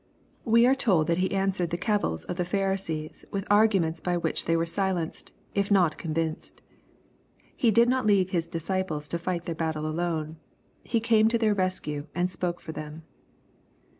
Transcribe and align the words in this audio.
We 0.45 0.65
are 0.65 0.73
told 0.73 1.05
that 1.05 1.19
He 1.19 1.29
answered 1.31 1.69
the 1.69 1.77
cavils 1.77 2.23
of 2.23 2.37
the 2.37 2.43
Phariseea 2.43 3.23
with 3.29 3.45
arguments 3.51 3.99
by 3.99 4.17
which 4.17 4.45
they 4.45 4.57
were 4.57 4.65
silenced, 4.65 5.31
if 5.53 5.69
not 5.69 5.99
con 5.99 6.15
vinced. 6.15 6.53
He 7.55 7.69
did 7.69 7.87
not 7.87 8.07
leave 8.07 8.31
His 8.31 8.47
disciples 8.47 9.07
to 9.09 9.19
fight 9.19 9.45
their 9.45 9.53
battle 9.53 9.85
alone. 9.85 10.37
He 10.83 10.99
came 11.01 11.27
to 11.27 11.37
their 11.37 11.53
rescue, 11.53 12.07
and 12.15 12.31
spoke 12.31 12.59
for 12.61 12.71
them. 12.71 13.03